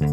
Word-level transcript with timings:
Que 0.00 0.06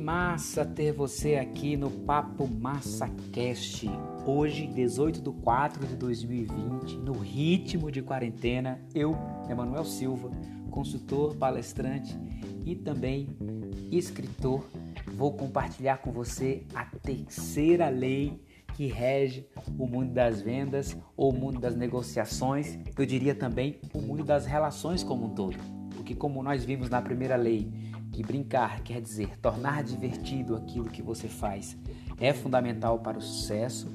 massa 0.00 0.64
ter 0.64 0.92
você 0.92 1.36
aqui 1.36 1.76
no 1.76 1.88
Papo 1.88 2.48
Massa 2.48 3.08
Cast. 3.32 3.88
Hoje, 4.26 4.66
18 4.66 5.22
de 5.22 5.30
4 5.30 5.86
de 5.86 5.94
2020, 5.94 6.96
no 6.96 7.12
ritmo 7.12 7.92
de 7.92 8.02
quarentena, 8.02 8.80
eu, 8.92 9.16
Emanuel 9.48 9.84
Silva, 9.84 10.32
consultor, 10.68 11.36
palestrante 11.36 12.18
e 12.66 12.74
também 12.74 13.28
escritor, 13.92 14.64
vou 15.14 15.32
compartilhar 15.32 15.98
com 15.98 16.10
você 16.10 16.64
a 16.74 16.84
terceira 16.84 17.88
lei 17.88 18.42
que 18.74 18.86
rege 18.86 19.46
o 19.78 19.86
mundo 19.86 20.12
das 20.12 20.42
vendas 20.42 20.96
ou 21.16 21.30
o 21.30 21.32
mundo 21.34 21.60
das 21.60 21.76
negociações, 21.76 22.78
eu 22.98 23.06
diria 23.06 23.34
também 23.34 23.78
o 23.94 24.00
mundo 24.00 24.24
das 24.24 24.46
relações 24.46 25.04
como 25.04 25.26
um 25.26 25.30
todo. 25.30 25.56
Porque 25.94 26.14
como 26.14 26.42
nós 26.42 26.64
vimos 26.64 26.90
na 26.90 27.00
primeira 27.00 27.36
lei, 27.36 27.70
que 28.10 28.22
brincar 28.22 28.80
quer 28.82 29.00
dizer 29.00 29.36
tornar 29.38 29.82
divertido 29.82 30.56
aquilo 30.56 30.88
que 30.88 31.02
você 31.02 31.28
faz 31.28 31.76
é 32.18 32.32
fundamental 32.32 32.98
para 32.98 33.18
o 33.18 33.22
sucesso. 33.22 33.92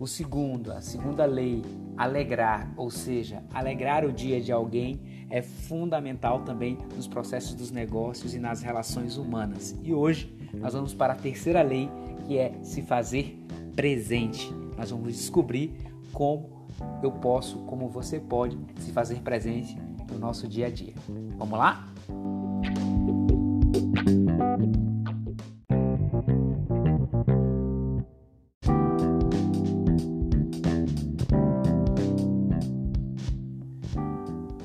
O 0.00 0.06
segundo, 0.06 0.72
a 0.72 0.80
segunda 0.80 1.24
lei, 1.24 1.62
alegrar, 1.96 2.72
ou 2.76 2.90
seja, 2.90 3.44
alegrar 3.52 4.04
o 4.04 4.12
dia 4.12 4.40
de 4.40 4.50
alguém 4.50 5.26
é 5.30 5.42
fundamental 5.42 6.40
também 6.40 6.76
nos 6.96 7.06
processos 7.06 7.54
dos 7.54 7.70
negócios 7.70 8.34
e 8.34 8.38
nas 8.38 8.62
relações 8.62 9.16
humanas. 9.16 9.76
E 9.82 9.92
hoje 9.92 10.34
nós 10.54 10.74
vamos 10.74 10.94
para 10.94 11.12
a 11.12 11.16
terceira 11.16 11.62
lei, 11.62 11.90
que 12.26 12.38
é 12.38 12.52
se 12.62 12.82
fazer 12.82 13.38
presente. 13.74 14.52
Nós 14.76 14.90
vamos 14.90 15.12
descobrir 15.14 15.72
como 16.12 16.66
eu 17.02 17.12
posso, 17.12 17.58
como 17.60 17.88
você 17.88 18.20
pode 18.20 18.58
se 18.78 18.92
fazer 18.92 19.20
presente 19.20 19.76
no 20.10 20.18
nosso 20.18 20.46
dia 20.46 20.66
a 20.66 20.70
dia. 20.70 20.94
Vamos 21.36 21.58
lá? 21.58 21.88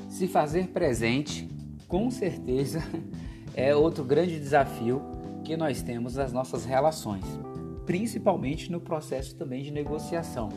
Se 0.08 0.26
fazer 0.26 0.68
presente, 0.68 1.48
com 1.86 2.10
certeza, 2.10 2.82
é 3.54 3.74
outro 3.74 4.04
grande 4.04 4.38
desafio 4.38 5.17
que 5.44 5.56
nós 5.56 5.82
temos 5.82 6.14
nas 6.14 6.32
nossas 6.32 6.64
relações, 6.64 7.24
principalmente 7.86 8.70
no 8.70 8.80
processo 8.80 9.34
também 9.34 9.62
de 9.62 9.70
negociação, 9.70 10.48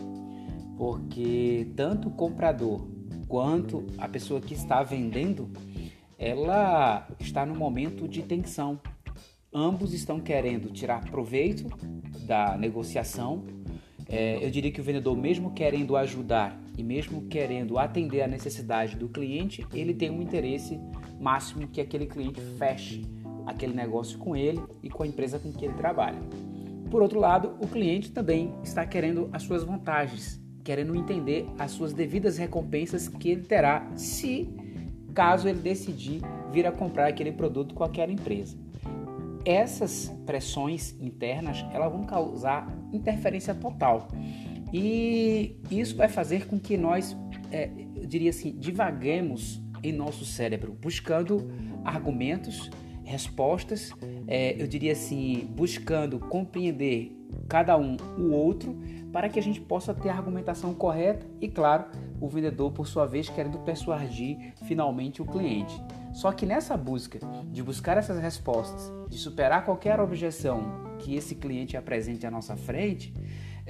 porque 0.78 1.72
tanto 1.76 2.10
o 2.10 2.12
comprador 2.12 2.88
quanto 3.28 3.88
a 3.98 4.10
pessoa 4.10 4.42
que 4.42 4.54
está 4.54 4.84
vendendo, 4.84 5.50
ela 6.18 7.08
está 7.20 7.46
no 7.46 7.56
momento 7.56 8.08
de 8.08 8.22
tensão. 8.22 8.80
Ambos 9.54 9.94
estão 9.94 10.20
querendo 10.20 10.70
tirar 10.70 11.10
proveito 11.10 11.66
da 12.26 12.58
negociação. 12.58 13.46
É, 14.08 14.44
eu 14.46 14.52
diria 14.52 14.72
que 14.72 14.82
o 14.82 14.84
vendedor, 14.84 15.16
mesmo 15.16 15.52
querendo 15.52 15.96
ajudar 15.96 16.60
e 16.78 16.84
mesmo 16.84 17.22
querendo 17.28 17.78
atender 17.78 18.22
a 18.22 18.28
necessidade 18.28 18.98
do 18.98 19.08
cliente, 19.08 19.66
ele 19.74 19.94
tem 19.94 20.10
um 20.10 20.22
interesse 20.22 20.80
máximo 21.20 21.68
que 21.68 21.80
aquele 21.80 22.06
cliente 22.06 22.42
feche 22.58 23.06
aquele 23.52 23.74
negócio 23.74 24.18
com 24.18 24.36
ele 24.36 24.62
e 24.82 24.90
com 24.90 25.04
a 25.04 25.08
empresa 25.08 25.40
com 25.40 25.52
que 25.52 25.66
ele 25.66 25.74
trabalha. 25.74 26.20
Por 26.90 27.02
outro 27.02 27.20
lado, 27.20 27.56
o 27.60 27.68
cliente 27.68 28.12
também 28.12 28.54
está 28.64 28.86
querendo 28.86 29.30
as 29.32 29.44
suas 29.44 29.64
vantagens, 29.64 30.42
querendo 30.64 30.96
entender 30.96 31.48
as 31.58 31.72
suas 31.72 31.94
devidas 31.94 32.38
recompensas 32.38 33.08
que 33.08 33.30
ele 33.30 33.44
terá 33.44 33.90
se 33.96 34.50
caso 35.14 35.48
ele 35.48 35.60
decidir 35.60 36.22
vir 36.52 36.66
a 36.66 36.72
comprar 36.72 37.08
aquele 37.08 37.32
produto 37.32 37.74
com 37.74 37.84
aquela 37.84 38.12
empresa. 38.12 38.58
Essas 39.46 40.14
pressões 40.26 40.96
internas 41.00 41.66
elas 41.74 41.92
vão 41.92 42.04
causar 42.04 42.68
interferência 42.94 43.56
total 43.56 44.08
e 44.74 45.58
isso 45.70 45.96
vai 45.96 46.08
fazer 46.08 46.48
com 46.48 46.58
que 46.60 46.78
nós, 46.78 47.18
é, 47.52 47.70
eu 47.96 48.06
diria 48.06 48.30
assim, 48.30 48.52
divaguemos 48.58 49.62
em 49.84 49.92
nosso 49.92 50.24
cérebro, 50.24 50.78
buscando 50.80 51.52
argumentos, 51.84 52.70
respostas, 53.12 53.92
é, 54.28 54.62
eu 54.62 54.68
diria 54.68 54.94
assim, 54.94 55.48
buscando 55.52 56.18
compreender 56.20 57.16
cada 57.48 57.78
um 57.78 57.98
o 58.18 58.32
outro 58.32 58.78
para 59.12 59.30
que 59.30 59.38
a 59.38 59.44
gente 59.44 59.60
possa 59.60 59.94
ter 59.94 60.10
a 60.10 60.16
argumentação 60.16 60.74
correta 60.74 61.26
e, 61.40 61.48
claro, 61.50 61.86
o 62.20 62.30
vendedor, 62.30 62.72
por 62.72 62.88
sua 62.88 63.06
vez, 63.06 63.28
querendo 63.30 63.60
persuadir 63.60 64.54
finalmente 64.66 65.22
o 65.22 65.26
cliente. 65.26 65.82
Só 66.14 66.32
que 66.32 66.46
nessa 66.46 66.78
busca 66.78 67.20
de 67.52 67.62
buscar 67.62 67.98
essas 67.98 68.22
respostas, 68.22 68.92
de 69.10 69.18
superar 69.18 69.66
qualquer 69.66 70.00
objeção 70.00 70.96
que 71.00 71.16
esse 71.16 71.36
cliente 71.36 71.76
apresente 71.76 72.26
à 72.26 72.32
nossa 72.32 72.56
frente, 72.56 73.14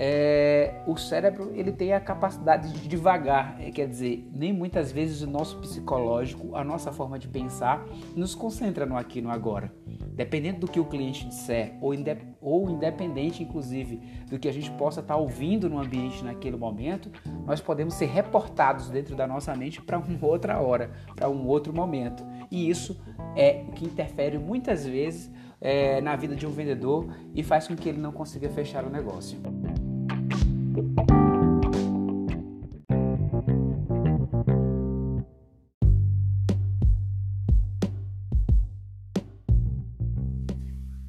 é, 0.04 0.82
o 0.88 0.98
cérebro 0.98 1.52
ele 1.54 1.72
tem 1.72 1.94
a 1.94 2.00
capacidade 2.00 2.74
de 2.74 2.88
devagar, 2.88 3.56
é, 3.62 3.70
quer 3.70 3.88
dizer, 3.88 4.28
nem 4.34 4.52
muitas 4.52 4.92
vezes 4.92 5.22
o 5.22 5.30
nosso 5.30 5.60
psicológico, 5.60 6.56
a 6.56 6.64
nossa 6.64 6.92
forma 6.92 7.20
de 7.20 7.28
pensar, 7.28 7.86
nos 8.16 8.34
concentra 8.34 8.84
no 8.84 8.98
aqui 8.98 9.22
no 9.22 9.30
agora. 9.30 9.72
Dependendo 10.16 10.62
do 10.62 10.68
que 10.68 10.80
o 10.80 10.86
cliente 10.86 11.28
disser, 11.28 11.78
ou, 11.80 11.94
indep 11.94 12.26
ou 12.42 12.68
independente, 12.68 13.44
inclusive, 13.44 14.02
do 14.28 14.40
que 14.40 14.50
a 14.50 14.52
gente 14.52 14.72
possa 14.72 15.02
estar 15.02 15.18
ouvindo 15.18 15.70
no 15.70 15.78
ambiente 15.78 16.24
naquele 16.24 16.58
momento, 16.58 17.12
nós 17.46 17.62
podemos 17.62 17.94
ser 17.94 18.08
reportados 18.08 18.90
dentro 18.90 19.16
da 19.16 19.28
nossa 19.28 19.54
mente 19.56 19.80
para 19.84 20.00
uma 20.00 20.18
outra 20.26 20.60
hora, 20.60 20.90
para 21.16 21.30
um 21.30 21.46
outro 21.46 21.72
momento. 21.72 22.26
E 22.50 22.68
isso 22.68 23.00
é 23.36 23.64
o 23.68 23.72
que 23.72 23.86
interfere 23.86 24.40
muitas 24.40 24.84
vezes 24.84 25.32
é, 25.62 26.02
na 26.02 26.16
vida 26.16 26.36
de 26.36 26.48
um 26.48 26.50
vendedor 26.50 27.08
e 27.36 27.44
faz 27.44 27.68
com 27.68 27.76
que 27.76 27.88
ele 27.88 28.00
não 28.00 28.12
consiga 28.12 28.50
fechar 28.50 28.84
o 28.84 28.90
negócio. 28.90 29.40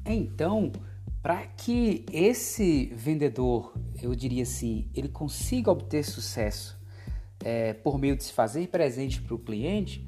Então, 0.05 0.71
para 1.21 1.45
que 1.47 2.05
esse 2.11 2.87
vendedor, 2.95 3.73
eu 4.01 4.13
diria 4.13 4.43
assim, 4.43 4.89
ele 4.93 5.07
consiga 5.07 5.71
obter 5.71 6.03
sucesso 6.03 6.77
é, 7.43 7.73
por 7.73 7.97
meio 7.97 8.15
de 8.15 8.23
se 8.23 8.33
fazer 8.33 8.67
presente 8.67 9.21
para 9.21 9.33
o 9.33 9.39
cliente, 9.39 10.05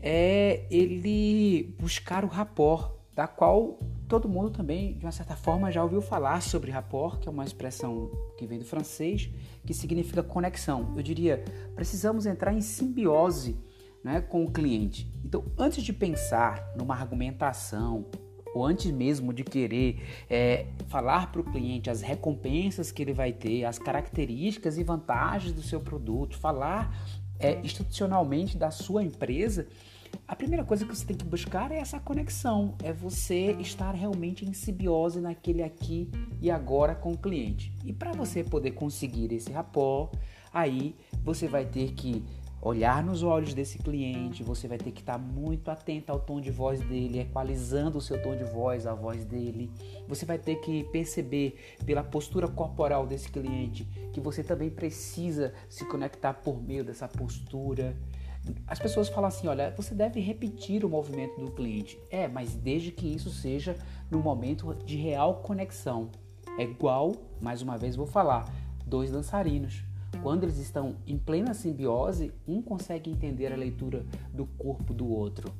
é 0.00 0.66
ele 0.70 1.74
buscar 1.80 2.24
o 2.24 2.28
rapport, 2.28 2.92
da 3.14 3.26
qual 3.26 3.78
todo 4.12 4.28
mundo 4.28 4.50
também, 4.50 4.92
de 4.98 5.06
uma 5.06 5.10
certa 5.10 5.34
forma, 5.34 5.72
já 5.72 5.82
ouviu 5.82 6.02
falar 6.02 6.42
sobre 6.42 6.70
rapport, 6.70 7.18
que 7.18 7.26
é 7.26 7.32
uma 7.32 7.46
expressão 7.46 8.10
que 8.36 8.46
vem 8.46 8.58
do 8.58 8.64
francês, 8.66 9.30
que 9.64 9.72
significa 9.72 10.22
conexão. 10.22 10.92
Eu 10.94 11.02
diria, 11.02 11.42
precisamos 11.74 12.26
entrar 12.26 12.52
em 12.52 12.60
simbiose 12.60 13.56
né, 14.04 14.20
com 14.20 14.44
o 14.44 14.50
cliente. 14.50 15.10
Então, 15.24 15.42
antes 15.56 15.82
de 15.82 15.94
pensar 15.94 16.74
numa 16.76 16.94
argumentação, 16.94 18.04
ou 18.54 18.66
antes 18.66 18.90
mesmo 18.90 19.32
de 19.32 19.44
querer 19.44 20.02
é, 20.28 20.66
falar 20.88 21.32
para 21.32 21.40
o 21.40 21.44
cliente 21.44 21.88
as 21.88 22.02
recompensas 22.02 22.92
que 22.92 23.00
ele 23.00 23.14
vai 23.14 23.32
ter, 23.32 23.64
as 23.64 23.78
características 23.78 24.76
e 24.76 24.84
vantagens 24.84 25.54
do 25.54 25.62
seu 25.62 25.80
produto, 25.80 26.36
falar 26.36 26.94
é, 27.38 27.58
institucionalmente 27.64 28.58
da 28.58 28.70
sua 28.70 29.02
empresa, 29.02 29.66
a 30.26 30.36
primeira 30.36 30.64
coisa 30.64 30.84
que 30.84 30.94
você 30.94 31.04
tem 31.04 31.16
que 31.16 31.24
buscar 31.24 31.70
é 31.70 31.78
essa 31.78 31.98
conexão, 32.00 32.74
é 32.82 32.92
você 32.92 33.52
estar 33.60 33.92
realmente 33.92 34.44
em 34.44 34.52
simbiose 34.52 35.20
naquele 35.20 35.62
aqui 35.62 36.10
e 36.40 36.50
agora 36.50 36.94
com 36.94 37.12
o 37.12 37.18
cliente. 37.18 37.72
E 37.84 37.92
para 37.92 38.12
você 38.12 38.42
poder 38.42 38.72
conseguir 38.72 39.32
esse 39.32 39.50
rapport, 39.52 40.12
aí 40.52 40.94
você 41.22 41.46
vai 41.46 41.66
ter 41.66 41.92
que 41.92 42.24
olhar 42.62 43.02
nos 43.02 43.24
olhos 43.24 43.52
desse 43.52 43.76
cliente, 43.76 44.44
você 44.44 44.68
vai 44.68 44.78
ter 44.78 44.92
que 44.92 45.00
estar 45.00 45.18
muito 45.18 45.68
atento 45.68 46.12
ao 46.12 46.20
tom 46.20 46.40
de 46.40 46.52
voz 46.52 46.80
dele, 46.80 47.20
equalizando 47.20 47.98
o 47.98 48.00
seu 48.00 48.22
tom 48.22 48.36
de 48.36 48.44
voz, 48.44 48.86
a 48.86 48.94
voz 48.94 49.24
dele. 49.24 49.68
Você 50.06 50.24
vai 50.24 50.38
ter 50.38 50.60
que 50.60 50.84
perceber 50.84 51.56
pela 51.84 52.04
postura 52.04 52.46
corporal 52.46 53.04
desse 53.04 53.28
cliente 53.28 53.84
que 54.12 54.20
você 54.20 54.44
também 54.44 54.70
precisa 54.70 55.52
se 55.68 55.84
conectar 55.86 56.34
por 56.34 56.62
meio 56.62 56.84
dessa 56.84 57.08
postura. 57.08 57.96
As 58.66 58.78
pessoas 58.78 59.08
falam 59.08 59.28
assim: 59.28 59.46
olha, 59.46 59.72
você 59.76 59.94
deve 59.94 60.20
repetir 60.20 60.84
o 60.84 60.88
movimento 60.88 61.40
do 61.40 61.50
cliente. 61.50 61.98
É, 62.10 62.26
mas 62.26 62.54
desde 62.54 62.90
que 62.90 63.06
isso 63.06 63.30
seja 63.30 63.76
no 64.10 64.20
momento 64.20 64.74
de 64.84 64.96
real 64.96 65.36
conexão. 65.36 66.10
É 66.58 66.64
igual, 66.64 67.12
mais 67.40 67.62
uma 67.62 67.78
vez 67.78 67.96
vou 67.96 68.06
falar, 68.06 68.52
dois 68.86 69.10
dançarinos. 69.10 69.84
Quando 70.22 70.44
eles 70.44 70.58
estão 70.58 70.96
em 71.06 71.16
plena 71.18 71.54
simbiose, 71.54 72.32
um 72.46 72.60
consegue 72.60 73.10
entender 73.10 73.52
a 73.52 73.56
leitura 73.56 74.04
do 74.32 74.44
corpo 74.46 74.92
do 74.92 75.08
outro. 75.08 75.52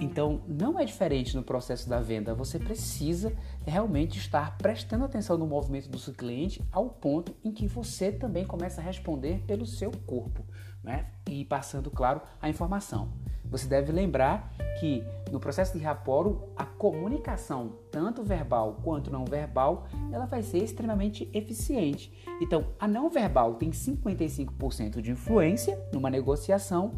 Então, 0.00 0.42
não 0.48 0.78
é 0.78 0.84
diferente 0.84 1.36
no 1.36 1.42
processo 1.42 1.88
da 1.88 2.00
venda. 2.00 2.34
Você 2.34 2.58
precisa 2.58 3.32
realmente 3.64 4.18
estar 4.18 4.56
prestando 4.56 5.04
atenção 5.04 5.36
no 5.36 5.46
movimento 5.46 5.88
do 5.88 5.98
seu 5.98 6.14
cliente 6.14 6.62
ao 6.72 6.88
ponto 6.88 7.34
em 7.44 7.52
que 7.52 7.66
você 7.68 8.10
também 8.10 8.44
começa 8.44 8.80
a 8.80 8.84
responder 8.84 9.42
pelo 9.46 9.66
seu 9.66 9.90
corpo, 10.06 10.44
né? 10.82 11.10
E 11.28 11.44
passando, 11.44 11.90
claro, 11.90 12.22
a 12.40 12.48
informação. 12.48 13.12
Você 13.44 13.66
deve 13.66 13.92
lembrar 13.92 14.50
que 14.80 15.04
no 15.30 15.38
processo 15.38 15.76
de 15.76 15.84
raporo, 15.84 16.48
a 16.56 16.64
comunicação, 16.64 17.74
tanto 17.90 18.22
verbal 18.22 18.80
quanto 18.82 19.10
não 19.10 19.26
verbal, 19.26 19.86
ela 20.10 20.24
vai 20.24 20.42
ser 20.42 20.64
extremamente 20.64 21.28
eficiente. 21.34 22.10
Então, 22.40 22.68
a 22.80 22.88
não 22.88 23.10
verbal 23.10 23.56
tem 23.56 23.70
55% 23.70 25.02
de 25.02 25.10
influência 25.10 25.78
numa 25.92 26.08
negociação 26.08 26.92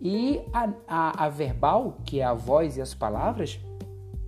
e 0.00 0.40
a, 0.52 0.72
a, 0.86 1.24
a 1.24 1.28
verbal, 1.28 1.98
que 2.04 2.20
é 2.20 2.24
a 2.24 2.34
voz 2.34 2.76
e 2.76 2.82
as 2.82 2.94
palavras, 2.94 3.58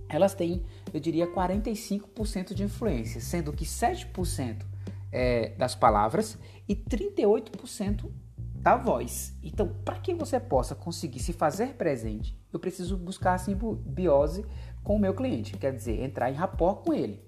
elas 0.07 0.33
têm, 0.33 0.63
eu 0.93 0.99
diria, 0.99 1.27
45% 1.27 2.53
de 2.53 2.63
influência, 2.63 3.21
sendo 3.21 3.53
que 3.53 3.65
7% 3.65 4.65
é 5.11 5.49
das 5.49 5.75
palavras 5.75 6.37
e 6.67 6.75
38% 6.75 8.09
da 8.55 8.75
voz. 8.75 9.33
Então, 9.41 9.67
para 9.85 9.99
que 9.99 10.13
você 10.13 10.39
possa 10.39 10.75
conseguir 10.75 11.19
se 11.19 11.31
fazer 11.31 11.75
presente, 11.75 12.37
eu 12.51 12.59
preciso 12.59 12.97
buscar 12.97 13.35
a 13.35 13.37
simbiose 13.37 14.45
com 14.83 14.95
o 14.95 14.99
meu 14.99 15.13
cliente, 15.13 15.57
quer 15.57 15.73
dizer, 15.73 16.01
entrar 16.01 16.29
em 16.29 16.33
rapport 16.35 16.83
com 16.83 16.93
ele. 16.93 17.23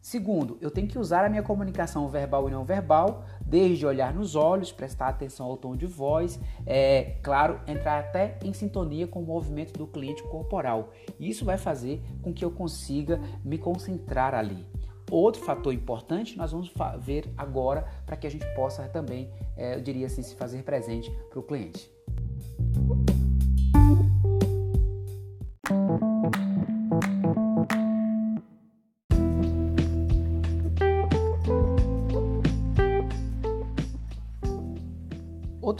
Segundo, 0.00 0.56
eu 0.62 0.70
tenho 0.70 0.88
que 0.88 0.98
usar 0.98 1.26
a 1.26 1.28
minha 1.28 1.42
comunicação 1.42 2.08
verbal 2.08 2.48
e 2.48 2.50
não 2.50 2.64
verbal, 2.64 3.24
desde 3.44 3.84
olhar 3.84 4.14
nos 4.14 4.34
olhos, 4.34 4.72
prestar 4.72 5.08
atenção 5.08 5.46
ao 5.46 5.58
tom 5.58 5.76
de 5.76 5.86
voz, 5.86 6.40
é 6.66 7.16
claro, 7.22 7.60
entrar 7.66 8.00
até 8.00 8.38
em 8.42 8.52
sintonia 8.54 9.06
com 9.06 9.20
o 9.20 9.26
movimento 9.26 9.76
do 9.76 9.86
cliente 9.86 10.22
corporal. 10.22 10.90
Isso 11.18 11.44
vai 11.44 11.58
fazer 11.58 12.02
com 12.22 12.32
que 12.32 12.42
eu 12.42 12.50
consiga 12.50 13.20
me 13.44 13.58
concentrar 13.58 14.34
ali. 14.34 14.66
Outro 15.10 15.42
fator 15.42 15.74
importante 15.74 16.38
nós 16.38 16.52
vamos 16.52 16.72
ver 17.00 17.28
agora 17.36 17.86
para 18.06 18.16
que 18.16 18.26
a 18.26 18.30
gente 18.30 18.46
possa 18.54 18.88
também, 18.88 19.30
é, 19.54 19.74
eu 19.74 19.82
diria 19.82 20.06
assim, 20.06 20.22
se 20.22 20.34
fazer 20.34 20.62
presente 20.62 21.10
para 21.28 21.40
o 21.40 21.42
cliente. 21.42 21.90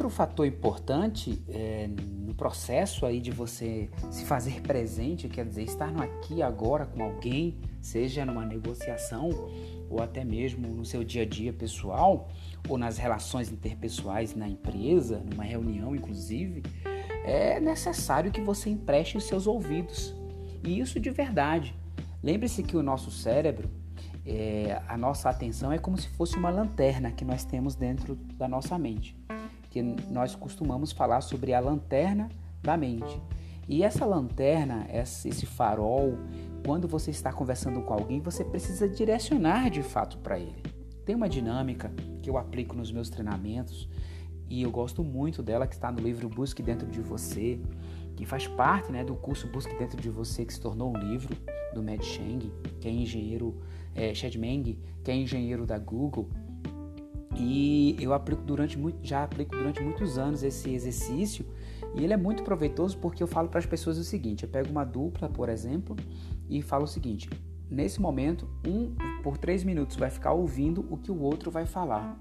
Outro 0.00 0.17
fator 0.17 0.47
importante 0.47 1.44
é, 1.47 1.87
no 1.87 2.35
processo 2.35 3.05
aí 3.05 3.20
de 3.20 3.31
você 3.31 3.91
se 4.11 4.25
fazer 4.25 4.62
presente, 4.62 5.29
quer 5.29 5.44
dizer, 5.44 5.64
estar 5.64 5.93
no 5.93 6.02
aqui 6.02 6.41
agora 6.41 6.87
com 6.87 7.02
alguém, 7.02 7.58
seja 7.82 8.25
numa 8.25 8.47
negociação 8.47 9.29
ou 9.91 10.02
até 10.02 10.25
mesmo 10.25 10.69
no 10.69 10.87
seu 10.87 11.05
dia 11.05 11.20
a 11.20 11.26
dia 11.26 11.52
pessoal 11.52 12.31
ou 12.67 12.79
nas 12.79 12.97
relações 12.97 13.52
interpessoais 13.52 14.35
na 14.35 14.49
empresa, 14.49 15.23
numa 15.31 15.44
reunião 15.44 15.94
inclusive, 15.94 16.62
é 17.23 17.61
necessário 17.61 18.32
que 18.32 18.41
você 18.41 18.70
empreste 18.70 19.19
os 19.19 19.25
seus 19.25 19.47
ouvidos. 19.47 20.14
E 20.64 20.81
isso 20.81 20.99
de 20.99 21.11
verdade. 21.11 21.79
Lembre-se 22.23 22.62
que 22.62 22.75
o 22.75 22.82
nosso 22.82 23.11
cérebro, 23.11 23.69
é, 24.25 24.81
a 24.88 24.97
nossa 24.97 25.29
atenção 25.29 25.70
é 25.70 25.76
como 25.76 25.99
se 25.99 26.08
fosse 26.08 26.38
uma 26.38 26.49
lanterna 26.49 27.12
que 27.12 27.23
nós 27.23 27.44
temos 27.44 27.75
dentro 27.75 28.14
da 28.14 28.49
nossa 28.49 28.79
mente 28.79 29.19
que 29.70 29.82
nós 29.82 30.34
costumamos 30.34 30.93
falar 30.93 31.20
sobre 31.20 31.55
a 31.55 31.61
lanterna 31.61 32.28
da 32.61 32.76
mente. 32.76 33.22
E 33.69 33.84
essa 33.84 34.05
lanterna, 34.05 34.87
esse 34.93 35.46
farol, 35.46 36.19
quando 36.67 36.88
você 36.88 37.11
está 37.12 37.32
conversando 37.32 37.81
com 37.82 37.94
alguém, 37.94 38.20
você 38.20 38.44
precisa 38.44 38.88
direcionar 38.88 39.70
de 39.70 39.82
fato 39.82 40.19
para 40.19 40.38
ele. 40.38 40.62
Tem 41.06 41.14
uma 41.14 41.28
dinâmica 41.28 41.93
que 42.20 42.28
eu 42.28 42.37
aplico 42.37 42.75
nos 42.75 42.90
meus 42.90 43.08
treinamentos 43.08 43.88
e 44.49 44.62
eu 44.62 44.70
gosto 44.70 45.05
muito 45.05 45.43
dela, 45.43 45.67
que 45.67 45.75
está 45.75 45.93
no 45.93 46.00
livro 46.00 46.28
Busque 46.28 46.62
Dentro 46.62 46.88
de 46.88 47.00
Você, 47.00 47.61
que 48.16 48.26
faz 48.26 48.49
parte 48.49 48.90
né, 48.90 49.05
do 49.05 49.14
curso 49.14 49.46
Busque 49.46 49.75
Dentro 49.78 50.00
de 50.00 50.11
Você, 50.11 50.44
que 50.44 50.52
se 50.52 50.61
tornou 50.61 50.93
um 50.93 50.99
livro 50.99 51.37
do 51.73 51.81
Matt 51.81 52.02
Cheng, 52.02 52.52
que 52.81 52.88
é 52.88 52.90
engenheiro, 52.90 53.61
é, 53.94 54.12
Chad 54.12 54.34
Meng, 54.34 54.76
que 55.05 55.11
é 55.11 55.14
engenheiro 55.14 55.64
da 55.64 55.78
Google, 55.78 56.28
e 57.37 57.97
eu 58.00 58.12
aplico 58.12 58.43
durante 58.43 58.79
muito, 58.79 58.99
já 59.03 59.23
aplico 59.23 59.56
durante 59.56 59.82
muitos 59.82 60.19
anos 60.19 60.43
esse 60.43 60.73
exercício. 60.73 61.44
E 61.94 62.05
ele 62.05 62.12
é 62.12 62.17
muito 62.17 62.43
proveitoso 62.43 62.99
porque 62.99 63.23
eu 63.23 63.27
falo 63.27 63.49
para 63.49 63.59
as 63.59 63.67
pessoas 63.67 63.99
o 63.99 64.05
seguinte: 64.05 64.44
eu 64.44 64.49
pego 64.49 64.71
uma 64.71 64.85
dupla, 64.85 65.29
por 65.29 65.49
exemplo, 65.49 65.97
e 66.49 66.61
falo 66.62 66.85
o 66.85 66.88
seguinte: 66.88 67.31
nesse 67.71 68.00
momento, 68.00 68.49
um 68.67 68.94
por 69.23 69.38
três 69.38 69.62
minutos 69.62 69.97
vai 69.97 70.11
ficar 70.11 70.32
ouvindo 70.32 70.87
o 70.91 70.97
que 70.97 71.11
o 71.11 71.21
outro 71.21 71.50
vai 71.50 71.67
falar. 71.67 72.19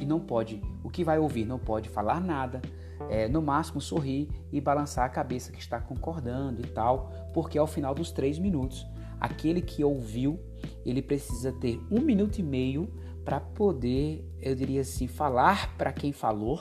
E 0.00 0.06
não 0.06 0.20
pode, 0.20 0.60
o 0.82 0.88
que 0.88 1.04
vai 1.04 1.18
ouvir 1.18 1.44
não 1.44 1.58
pode 1.58 1.88
falar 1.88 2.20
nada, 2.20 2.62
é, 3.10 3.28
no 3.28 3.42
máximo 3.42 3.80
sorrir 3.80 4.28
e 4.50 4.60
balançar 4.60 5.04
a 5.04 5.08
cabeça 5.08 5.52
que 5.52 5.60
está 5.60 5.80
concordando 5.80 6.60
e 6.60 6.66
tal, 6.66 7.12
porque 7.32 7.58
ao 7.58 7.66
final 7.66 7.94
dos 7.94 8.10
três 8.10 8.38
minutos, 8.38 8.86
aquele 9.20 9.60
que 9.60 9.84
ouviu, 9.84 10.40
ele 10.84 11.02
precisa 11.02 11.52
ter 11.52 11.80
um 11.90 12.00
minuto 12.00 12.38
e 12.38 12.42
meio 12.42 12.88
para 13.24 13.40
poder, 13.40 14.24
eu 14.40 14.54
diria 14.54 14.80
assim, 14.80 15.06
falar 15.06 15.76
para 15.76 15.92
quem 15.92 16.12
falou, 16.12 16.60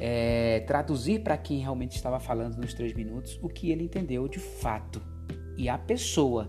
é, 0.00 0.60
traduzir 0.60 1.22
para 1.22 1.36
quem 1.36 1.58
realmente 1.58 1.96
estava 1.96 2.20
falando 2.20 2.56
nos 2.56 2.72
três 2.74 2.92
minutos 2.92 3.38
o 3.42 3.48
que 3.48 3.70
ele 3.70 3.84
entendeu 3.84 4.28
de 4.28 4.38
fato. 4.38 5.02
E 5.56 5.68
a 5.68 5.76
pessoa 5.76 6.48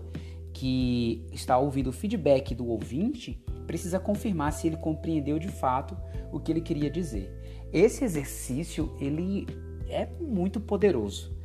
que 0.52 1.26
está 1.32 1.58
ouvindo 1.58 1.90
o 1.90 1.92
feedback 1.92 2.54
do 2.54 2.68
ouvinte 2.68 3.42
precisa 3.66 3.98
confirmar 3.98 4.52
se 4.52 4.66
ele 4.66 4.76
compreendeu 4.76 5.38
de 5.38 5.48
fato 5.48 5.96
o 6.32 6.38
que 6.38 6.52
ele 6.52 6.60
queria 6.60 6.90
dizer. 6.90 7.32
Esse 7.72 8.04
exercício 8.04 8.94
ele 9.00 9.46
é 9.88 10.06
muito 10.20 10.60
poderoso. 10.60 11.36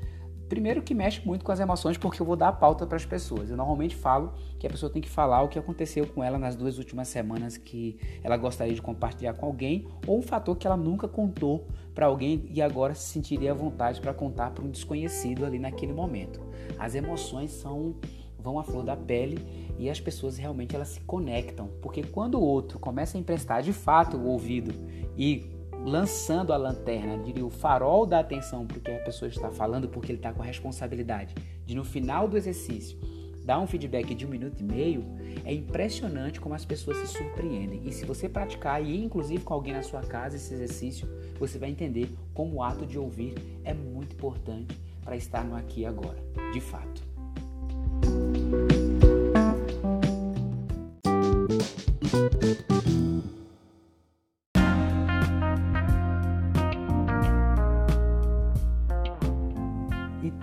Primeiro 0.47 0.83
que 0.83 0.93
mexe 0.93 1.25
muito 1.25 1.43
com 1.43 1.51
as 1.51 1.59
emoções, 1.59 1.97
porque 1.97 2.21
eu 2.21 2.25
vou 2.25 2.35
dar 2.35 2.49
a 2.49 2.53
pauta 2.53 2.85
para 2.85 2.95
as 2.95 3.05
pessoas. 3.05 3.49
Eu 3.49 3.57
normalmente 3.57 3.95
falo 3.95 4.33
que 4.59 4.67
a 4.67 4.69
pessoa 4.69 4.91
tem 4.91 5.01
que 5.01 5.09
falar 5.09 5.41
o 5.41 5.47
que 5.47 5.57
aconteceu 5.57 6.05
com 6.05 6.23
ela 6.23 6.37
nas 6.37 6.55
duas 6.55 6.77
últimas 6.77 7.07
semanas 7.07 7.57
que 7.57 7.97
ela 8.23 8.37
gostaria 8.37 8.73
de 8.73 8.81
compartilhar 8.81 9.33
com 9.33 9.45
alguém, 9.45 9.87
ou 10.05 10.19
um 10.19 10.21
fator 10.21 10.55
que 10.55 10.67
ela 10.67 10.77
nunca 10.77 11.07
contou 11.07 11.67
para 11.95 12.05
alguém 12.05 12.45
e 12.51 12.61
agora 12.61 12.93
se 12.93 13.07
sentiria 13.07 13.51
à 13.51 13.55
vontade 13.55 13.99
para 13.99 14.13
contar 14.13 14.51
para 14.51 14.63
um 14.63 14.69
desconhecido 14.69 15.45
ali 15.45 15.57
naquele 15.57 15.93
momento. 15.93 16.39
As 16.77 16.93
emoções 16.93 17.51
são 17.51 17.95
vão 18.37 18.59
à 18.59 18.63
flor 18.63 18.83
da 18.83 18.95
pele 18.95 19.43
e 19.79 19.89
as 19.89 19.99
pessoas 19.99 20.37
realmente 20.37 20.75
elas 20.75 20.89
se 20.89 20.99
conectam, 21.01 21.67
porque 21.81 22.03
quando 22.03 22.35
o 22.35 22.43
outro 22.43 22.77
começa 22.77 23.17
a 23.17 23.19
emprestar 23.19 23.63
de 23.63 23.73
fato 23.73 24.17
o 24.17 24.27
ouvido 24.27 24.71
e 25.17 25.54
lançando 25.85 26.51
a 26.51 26.57
lanterna, 26.57 27.17
diria 27.23 27.45
o 27.45 27.49
farol 27.49 28.07
da 28.07 28.19
atenção 28.19 28.65
para 28.65 28.77
o 28.77 28.81
que 28.81 28.91
a 28.91 29.03
pessoa 29.03 29.29
está 29.29 29.51
falando, 29.51 29.87
porque 29.87 30.11
ele 30.11 30.17
está 30.17 30.33
com 30.33 30.41
a 30.41 30.45
responsabilidade 30.45 31.35
de 31.63 31.75
no 31.75 31.85
final 31.85 32.27
do 32.27 32.35
exercício 32.35 32.97
dar 33.45 33.59
um 33.59 33.67
feedback 33.67 34.15
de 34.15 34.25
um 34.25 34.29
minuto 34.29 34.59
e 34.59 34.63
meio, 34.63 35.05
é 35.45 35.53
impressionante 35.53 36.41
como 36.41 36.55
as 36.55 36.65
pessoas 36.65 36.97
se 36.97 37.07
surpreendem. 37.15 37.83
E 37.85 37.93
se 37.93 38.03
você 38.03 38.27
praticar 38.27 38.83
e 38.83 39.03
inclusive 39.03 39.43
com 39.43 39.53
alguém 39.53 39.73
na 39.73 39.83
sua 39.83 40.01
casa 40.01 40.35
esse 40.35 40.51
exercício, 40.51 41.07
você 41.37 41.59
vai 41.59 41.69
entender 41.69 42.09
como 42.33 42.55
o 42.55 42.63
ato 42.63 42.87
de 42.87 42.97
ouvir 42.97 43.35
é 43.63 43.71
muito 43.71 44.13
importante 44.13 44.75
para 45.03 45.15
estar 45.15 45.45
no 45.45 45.55
aqui 45.55 45.81
e 45.81 45.85
agora, 45.85 46.17
de 46.51 46.59
fato. 46.59 47.14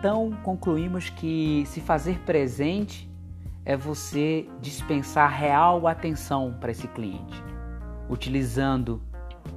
Então, 0.03 0.33
concluímos 0.43 1.11
que 1.11 1.63
se 1.67 1.81
fazer 1.81 2.19
presente 2.23 3.09
é 3.65 3.77
você 3.77 4.49
dispensar 4.61 5.31
real 5.31 5.87
atenção 5.87 6.57
para 6.59 6.73
esse 6.73 6.89
cliente, 6.89 7.41
utilizando 8.11 9.01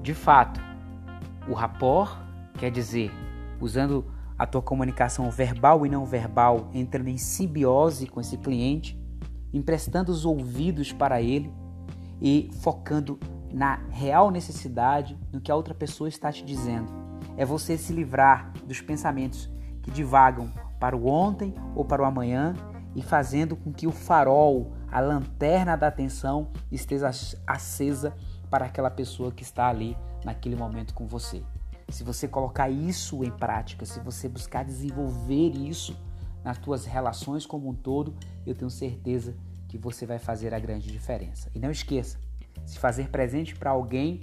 de 0.03 0.13
fato 0.13 0.61
o 1.49 1.53
rapport, 1.55 2.15
quer 2.59 2.69
dizer, 2.69 3.11
usando 3.59 4.05
a 4.37 4.45
tua 4.45 4.61
comunicação 4.61 5.31
verbal 5.31 5.83
e 5.83 5.89
não 5.89 6.05
verbal, 6.05 6.69
entrando 6.75 7.07
em 7.07 7.17
simbiose 7.17 8.05
com 8.05 8.21
esse 8.21 8.37
cliente, 8.37 8.95
emprestando 9.51 10.11
os 10.11 10.25
ouvidos 10.25 10.93
para 10.93 11.19
ele 11.23 11.51
e 12.21 12.51
focando 12.61 13.19
na 13.51 13.77
real 13.89 14.29
necessidade, 14.29 15.17
no 15.33 15.41
que 15.41 15.51
a 15.51 15.55
outra 15.55 15.73
pessoa 15.73 16.07
está 16.07 16.31
te 16.31 16.45
dizendo. 16.45 16.93
É 17.35 17.43
você 17.43 17.75
se 17.79 17.91
livrar 17.91 18.53
dos 18.67 18.79
pensamentos 18.79 19.54
que 19.85 19.91
divagam 19.91 20.51
para 20.79 20.97
o 20.97 21.07
ontem 21.07 21.53
ou 21.75 21.85
para 21.85 22.01
o 22.01 22.05
amanhã 22.05 22.55
e 22.95 23.03
fazendo 23.03 23.55
com 23.55 23.71
que 23.71 23.85
o 23.85 23.91
farol, 23.91 24.71
a 24.91 24.99
lanterna 24.99 25.75
da 25.75 25.87
atenção 25.87 26.49
esteja 26.71 27.11
acesa 27.45 28.15
para 28.49 28.65
aquela 28.65 28.89
pessoa 28.89 29.31
que 29.31 29.43
está 29.43 29.67
ali 29.67 29.95
naquele 30.23 30.55
momento 30.55 30.95
com 30.95 31.05
você. 31.05 31.43
Se 31.89 32.03
você 32.03 32.27
colocar 32.27 32.67
isso 32.67 33.23
em 33.23 33.29
prática, 33.29 33.85
se 33.85 33.99
você 33.99 34.27
buscar 34.27 34.65
desenvolver 34.65 35.49
isso 35.49 35.95
nas 36.43 36.57
tuas 36.57 36.85
relações 36.85 37.45
como 37.45 37.69
um 37.69 37.75
todo, 37.75 38.15
eu 38.43 38.55
tenho 38.55 38.71
certeza 38.71 39.35
que 39.67 39.77
você 39.77 40.03
vai 40.07 40.17
fazer 40.17 40.51
a 40.51 40.59
grande 40.59 40.91
diferença. 40.91 41.51
E 41.53 41.59
não 41.59 41.69
esqueça, 41.69 42.17
se 42.65 42.79
fazer 42.79 43.09
presente 43.09 43.55
para 43.55 43.69
alguém 43.69 44.21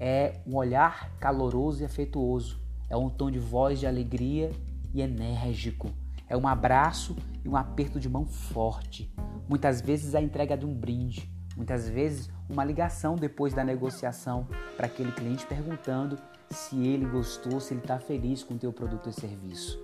é 0.00 0.40
um 0.44 0.56
olhar 0.56 1.12
caloroso 1.20 1.82
e 1.82 1.84
afetuoso, 1.84 2.58
é 2.90 2.96
um 2.96 3.08
tom 3.08 3.30
de 3.30 3.38
voz 3.38 3.78
de 3.78 3.86
alegria 3.86 4.50
e 4.94 5.02
enérgico, 5.02 5.90
é 6.28 6.36
um 6.36 6.46
abraço 6.46 7.16
e 7.44 7.48
um 7.48 7.56
aperto 7.56 8.00
de 8.00 8.08
mão 8.08 8.24
forte, 8.24 9.12
muitas 9.48 9.80
vezes 9.80 10.14
a 10.14 10.22
entrega 10.22 10.56
de 10.56 10.64
um 10.64 10.72
brinde, 10.72 11.30
muitas 11.56 11.88
vezes 11.88 12.30
uma 12.48 12.64
ligação 12.64 13.16
depois 13.16 13.52
da 13.52 13.64
negociação 13.64 14.46
para 14.76 14.86
aquele 14.86 15.12
cliente 15.12 15.46
perguntando 15.46 16.18
se 16.50 16.86
ele 16.86 17.06
gostou, 17.06 17.60
se 17.60 17.74
ele 17.74 17.80
está 17.80 17.98
feliz 17.98 18.42
com 18.42 18.54
o 18.54 18.58
teu 18.58 18.72
produto 18.72 19.08
e 19.08 19.12
serviço. 19.12 19.82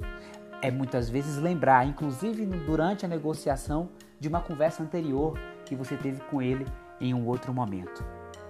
É 0.62 0.70
muitas 0.70 1.10
vezes 1.10 1.36
lembrar, 1.36 1.86
inclusive 1.86 2.46
durante 2.46 3.04
a 3.04 3.08
negociação, 3.08 3.90
de 4.18 4.28
uma 4.28 4.40
conversa 4.40 4.82
anterior 4.82 5.38
que 5.64 5.74
você 5.74 5.96
teve 5.96 6.20
com 6.24 6.42
ele 6.42 6.66
em 7.00 7.14
um 7.14 7.26
outro 7.26 7.52
momento. 7.52 8.04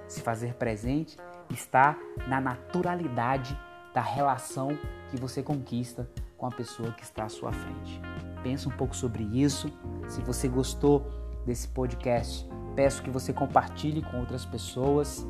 Se 0.09 0.21
fazer 0.21 0.55
presente 0.55 1.17
está 1.49 1.97
na 2.27 2.41
naturalidade 2.41 3.57
da 3.95 4.01
relação 4.01 4.77
que 5.11 5.17
você 5.17 5.43
conquista 5.43 6.09
com 6.41 6.47
a 6.47 6.51
pessoa 6.51 6.91
que 6.93 7.05
está 7.05 7.25
à 7.25 7.29
sua 7.29 7.53
frente. 7.53 8.01
Pensa 8.43 8.69
um 8.69 8.73
pouco 8.73 8.97
sobre 8.97 9.23
isso. 9.25 9.71
Se 10.09 10.23
você 10.23 10.49
gostou 10.49 11.07
desse 11.45 11.69
podcast, 11.69 12.49
peço 12.75 13.03
que 13.03 13.11
você 13.11 13.31
compartilhe 13.31 14.01
com 14.01 14.19
outras 14.19 14.47
pessoas, 14.47 15.27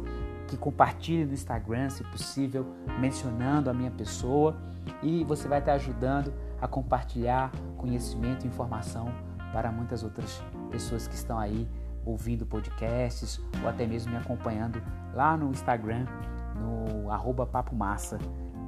que 0.47 0.57
compartilhe 0.57 1.25
no 1.25 1.33
Instagram, 1.33 1.91
se 1.91 2.05
possível, 2.05 2.65
mencionando 3.01 3.69
a 3.69 3.75
minha 3.75 3.91
pessoa 3.91 4.57
e 5.03 5.25
você 5.25 5.49
vai 5.49 5.59
estar 5.59 5.73
ajudando 5.73 6.33
a 6.61 6.69
compartilhar 6.69 7.51
conhecimento 7.77 8.45
e 8.45 8.49
informação 8.49 9.13
para 9.53 9.73
muitas 9.73 10.05
outras 10.05 10.41
pessoas 10.71 11.09
que 11.09 11.15
estão 11.15 11.39
aí 11.39 11.69
ouvindo 12.05 12.47
podcasts 12.47 13.41
ou 13.61 13.69
até 13.69 13.85
mesmo 13.87 14.13
me 14.13 14.19
acompanhando 14.19 14.81
lá 15.13 15.37
no 15.37 15.51
Instagram, 15.51 16.07
no 16.55 17.11
arroba 17.11 17.47
Papo 17.47 17.75
Massa, 17.75 18.19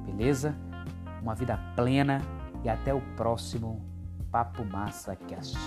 beleza? 0.05 0.53
Uma 1.23 1.33
vida 1.33 1.57
plena 1.73 2.21
e 2.65 2.69
até 2.69 2.93
o 2.93 2.99
próximo 3.15 3.81
Papo 4.29 4.65
Massa 4.65 5.15
Cast. 5.15 5.57